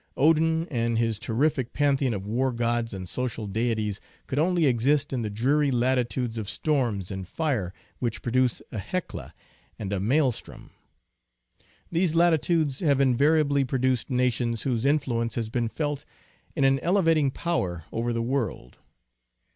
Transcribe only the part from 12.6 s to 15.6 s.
have invariably produced na tions whose influence has